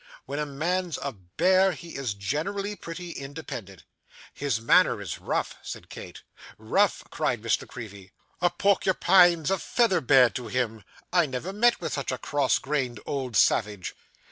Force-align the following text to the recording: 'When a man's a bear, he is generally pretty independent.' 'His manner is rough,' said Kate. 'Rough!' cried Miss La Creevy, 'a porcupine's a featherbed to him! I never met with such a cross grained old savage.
'When 0.25 0.39
a 0.39 0.47
man's 0.47 0.97
a 0.99 1.11
bear, 1.11 1.73
he 1.73 1.89
is 1.95 2.15
generally 2.15 2.75
pretty 2.75 3.11
independent.' 3.11 3.83
'His 4.33 4.59
manner 4.59 4.99
is 4.99 5.19
rough,' 5.19 5.53
said 5.61 5.91
Kate. 5.91 6.23
'Rough!' 6.57 7.03
cried 7.11 7.43
Miss 7.43 7.61
La 7.61 7.67
Creevy, 7.67 8.11
'a 8.41 8.49
porcupine's 8.49 9.51
a 9.51 9.59
featherbed 9.59 10.33
to 10.33 10.47
him! 10.47 10.83
I 11.13 11.27
never 11.27 11.53
met 11.53 11.79
with 11.79 11.93
such 11.93 12.11
a 12.11 12.17
cross 12.17 12.57
grained 12.57 12.99
old 13.05 13.37
savage. 13.37 13.95